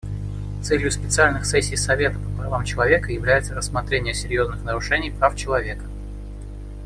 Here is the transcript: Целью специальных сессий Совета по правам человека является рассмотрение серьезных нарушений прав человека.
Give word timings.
Целью 0.63 0.89
специальных 0.89 1.45
сессий 1.45 1.77
Совета 1.77 2.17
по 2.17 2.39
правам 2.41 2.65
человека 2.65 3.11
является 3.11 3.53
рассмотрение 3.53 4.15
серьезных 4.15 4.63
нарушений 4.63 5.11
прав 5.11 5.35
человека. 5.35 5.85